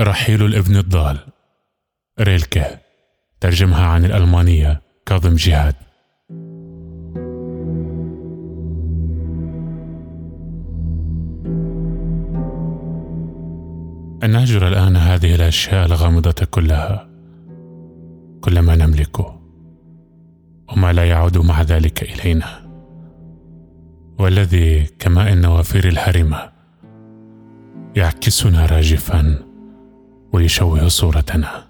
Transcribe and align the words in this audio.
رحيل 0.00 0.44
الابن 0.44 0.76
الضال. 0.76 1.18
ريلكه. 2.20 2.78
ترجمها 3.40 3.86
عن 3.86 4.04
الألمانية 4.04 4.82
كاظم 5.06 5.34
جهاد. 5.34 5.74
أن 14.24 14.30
نهجر 14.30 14.68
الآن 14.68 14.96
هذه 14.96 15.34
الأشياء 15.34 15.86
الغامضة 15.86 16.46
كلها. 16.50 17.08
كل 18.40 18.58
ما 18.58 18.76
نملكه. 18.76 19.40
وما 20.72 20.92
لا 20.92 21.04
يعود 21.04 21.38
مع 21.38 21.62
ذلك 21.62 22.02
إلينا. 22.02 22.70
والذي 24.18 24.86
كماء 24.98 25.32
النوافير 25.32 25.88
الهرمة 25.88 26.50
يعكسنا 27.96 28.66
راجفا. 28.66 29.49
ويشوه 30.32 30.88
صورتنا. 30.88 31.66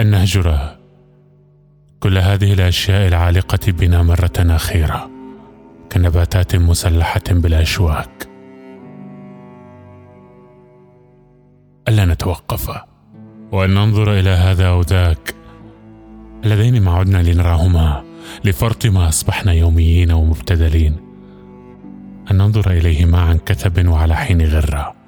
أن 0.00 0.06
نهجر 0.06 0.76
كل 2.00 2.18
هذه 2.18 2.52
الأشياء 2.52 3.08
العالقة 3.08 3.72
بنا 3.72 4.02
مرة 4.02 4.32
أخيرة 4.38 5.10
كنباتات 5.92 6.56
مسلحة 6.56 7.22
بالأشواك 7.30 8.28
ألا 11.88 12.04
نتوقف 12.04 12.70
وأن 13.52 13.74
ننظر 13.74 14.12
إلى 14.12 14.30
هذا 14.30 14.68
أو 14.68 14.80
ذاك. 14.80 15.34
اللذين 16.44 16.82
ما 16.82 16.92
عدنا 16.92 17.22
لنراهما 17.22 18.04
لفرط 18.44 18.86
ما 18.86 19.08
أصبحنا 19.08 19.52
يوميين 19.52 20.12
ومبتدلين 20.12 20.96
أن 22.30 22.36
ننظر 22.36 22.70
إليهما 22.70 23.20
عن 23.20 23.38
كثب 23.38 23.88
وعلى 23.88 24.16
حين 24.16 24.42
غرة. 24.42 24.99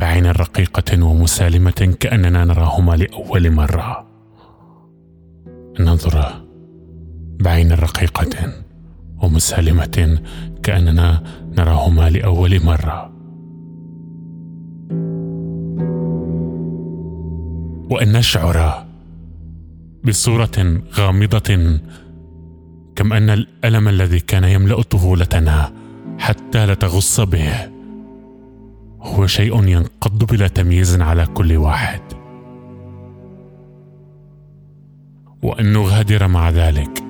بعين 0.00 0.26
رقيقة 0.26 1.04
ومسالمة 1.04 1.96
كأننا 2.00 2.44
نراهما 2.44 2.96
لأول 2.96 3.50
مرة. 3.50 4.06
ننظر 5.80 6.44
بعين 7.40 7.72
رقيقة 7.72 8.52
ومسالمة 9.22 10.18
كأننا 10.62 11.22
نراهما 11.58 12.10
لأول 12.10 12.64
مرة. 12.64 13.12
وأن 17.90 18.12
نشعر 18.12 18.86
بصورة 20.04 20.80
غامضة 20.94 21.78
كم 22.96 23.12
أن 23.12 23.30
الألم 23.30 23.88
الذي 23.88 24.20
كان 24.20 24.44
يملأ 24.44 24.82
طفولتنا 24.82 25.72
حتى 26.18 26.66
لا 26.66 26.74
تغص 26.74 27.20
به. 27.20 27.79
هو 29.02 29.26
شيء 29.26 29.68
ينقض 29.68 30.24
بلا 30.24 30.48
تمييز 30.48 31.00
على 31.00 31.26
كل 31.26 31.56
واحد. 31.56 32.00
وأن 35.42 35.72
نغادر 35.72 36.28
مع 36.28 36.50
ذلك 36.50 37.02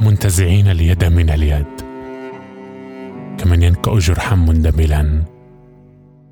منتزعين 0.00 0.70
اليد 0.70 1.04
من 1.04 1.30
اليد. 1.30 1.66
كمن 3.38 3.62
ينكأ 3.62 3.98
جرحا 3.98 4.36
مندملا. 4.36 5.24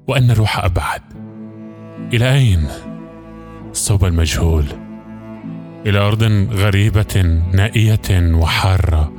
وأن 0.07 0.27
نروح 0.27 0.65
أبعد. 0.65 1.03
إلى 2.13 2.35
أين؟ 2.35 2.67
صوب 3.73 4.05
المجهول. 4.05 4.65
إلى 5.87 5.99
أرض 5.99 6.23
غريبة 6.53 7.43
نائية 7.53 8.35
وحارة. 8.35 9.13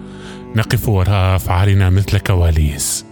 نقف 0.56 0.90
وراء 0.90 1.36
أفعالنا 1.36 1.90
مثل 1.90 2.20
كواليس. 2.20 3.11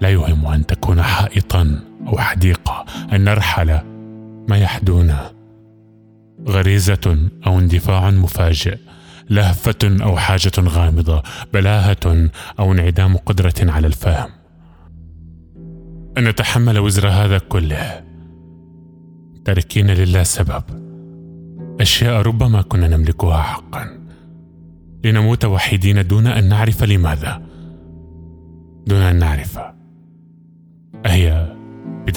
لا 0.00 0.08
يهم 0.08 0.46
أن 0.46 0.66
تكون 0.66 1.02
حائطا 1.02 1.80
أو 2.06 2.18
حديقة 2.18 2.84
أن 3.12 3.24
نرحل 3.24 3.80
ما 4.48 4.56
يحدونا 4.56 5.30
غريزة 6.48 7.28
أو 7.46 7.58
اندفاع 7.58 8.10
مفاجئ 8.10 8.78
لهفة 9.30 10.02
أو 10.02 10.16
حاجة 10.16 10.52
غامضة 10.58 11.22
بلاهة 11.52 12.30
أو 12.58 12.72
انعدام 12.72 13.16
قدرة 13.16 13.54
على 13.60 13.86
الفهم. 13.86 14.30
أن 16.18 16.28
نتحمل 16.28 16.78
وزر 16.78 17.08
هذا 17.08 17.38
كله. 17.38 18.00
تاركين 19.44 19.90
لله 19.90 20.22
سبب. 20.22 20.62
أشياء 21.80 22.22
ربما 22.22 22.62
كنا 22.62 22.88
نملكها 22.88 23.42
حقا. 23.42 23.98
لنموت 25.04 25.44
وحيدين 25.44 26.06
دون 26.06 26.26
أن 26.26 26.48
نعرف 26.48 26.84
لماذا. 26.84 27.42
دون 28.86 29.00
أن 29.00 29.18
نعرف. 29.18 29.58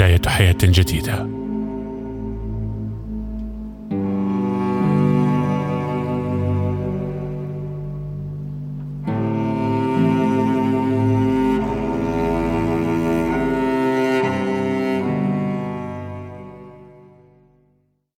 اهي 0.04 0.18
بداية 0.18 0.22
حياة 0.28 0.58
جديدة. 0.64 1.43